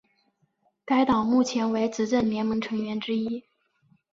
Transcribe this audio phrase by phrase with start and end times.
[0.83, 3.43] 该党目前为执政联盟成员之一。